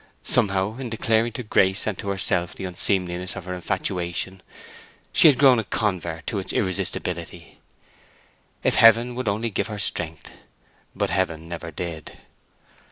Somehow, 0.23 0.77
in 0.79 0.89
declaring 0.89 1.31
to 1.33 1.43
Grace 1.43 1.85
and 1.85 1.95
to 1.99 2.07
herself 2.09 2.55
the 2.55 2.65
unseemliness 2.65 3.35
of 3.35 3.45
her 3.45 3.53
infatuation, 3.53 4.41
she 5.13 5.27
had 5.27 5.37
grown 5.37 5.59
a 5.59 5.63
convert 5.63 6.25
to 6.25 6.39
its 6.39 6.51
irresistibility. 6.53 7.59
If 8.63 8.77
Heaven 8.77 9.13
would 9.13 9.27
only 9.27 9.51
give 9.51 9.67
her 9.67 9.77
strength; 9.77 10.31
but 10.95 11.11
Heaven 11.11 11.47
never 11.47 11.69
did! 11.69 12.17